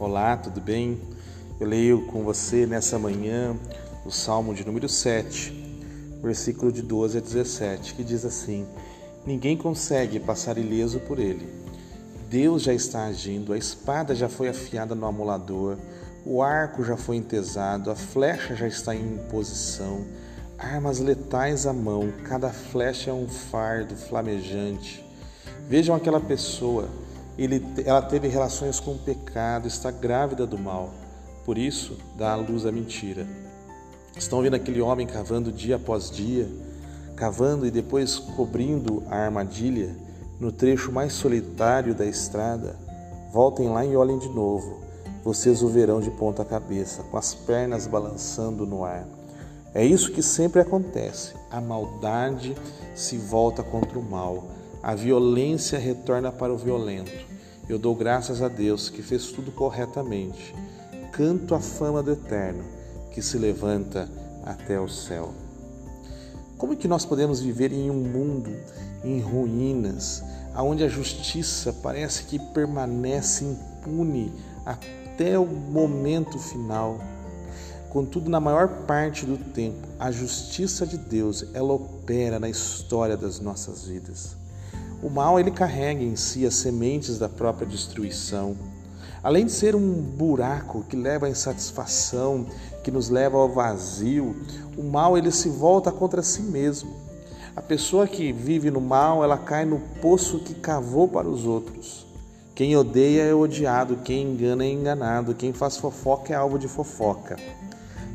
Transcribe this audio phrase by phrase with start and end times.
[0.00, 0.98] Olá, tudo bem?
[1.60, 3.54] Eu leio com você nessa manhã
[4.02, 5.52] o Salmo de número 7,
[6.22, 8.66] versículo de 12 a 17, que diz assim:
[9.26, 11.46] Ninguém consegue passar ileso por ele.
[12.30, 15.76] Deus já está agindo, a espada já foi afiada no amolador,
[16.24, 20.06] o arco já foi entesado, a flecha já está em posição,
[20.56, 25.04] armas letais à mão, cada flecha é um fardo flamejante.
[25.68, 26.88] Vejam aquela pessoa
[27.38, 30.90] ele, ela teve relações com o pecado, está grávida do mal,
[31.44, 33.26] por isso dá à luz a mentira.
[34.16, 36.48] Estão vendo aquele homem cavando dia após dia,
[37.16, 39.94] cavando e depois cobrindo a armadilha
[40.38, 42.76] no trecho mais solitário da estrada?
[43.32, 44.80] Voltem lá e olhem de novo.
[45.22, 49.06] Vocês o verão de ponta cabeça, com as pernas balançando no ar.
[49.74, 51.34] É isso que sempre acontece.
[51.50, 52.56] A maldade
[52.94, 54.44] se volta contra o mal
[54.82, 57.12] a violência retorna para o violento.
[57.68, 60.54] Eu dou graças a Deus que fez tudo corretamente.
[61.12, 62.64] Canto a fama do Eterno,
[63.10, 64.08] que se levanta
[64.44, 65.34] até o céu.
[66.56, 68.50] Como é que nós podemos viver em um mundo
[69.04, 70.22] em ruínas,
[70.56, 74.32] onde a justiça parece que permanece impune
[74.64, 76.98] até o momento final?
[77.90, 83.40] Contudo, na maior parte do tempo, a justiça de Deus, ela opera na história das
[83.40, 84.39] nossas vidas.
[85.02, 88.54] O mal ele carrega em si as sementes da própria destruição.
[89.22, 92.46] Além de ser um buraco que leva à insatisfação,
[92.84, 94.36] que nos leva ao vazio,
[94.76, 96.94] o mal ele se volta contra si mesmo.
[97.56, 102.06] A pessoa que vive no mal, ela cai no poço que cavou para os outros.
[102.54, 107.36] Quem odeia é odiado, quem engana é enganado, quem faz fofoca é alvo de fofoca.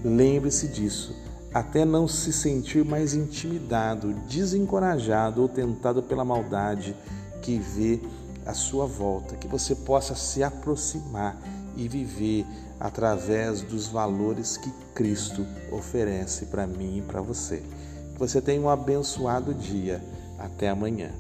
[0.04, 1.16] Lembre-se disso
[1.56, 6.94] até não se sentir mais intimidado, desencorajado ou tentado pela maldade
[7.42, 8.02] que vê
[8.46, 11.38] à sua volta, que você possa se aproximar
[11.78, 12.46] e viver
[12.78, 17.64] através dos valores que Cristo oferece para mim e para você.
[18.12, 20.04] Que você tenha um abençoado dia.
[20.38, 21.12] Até amanhã.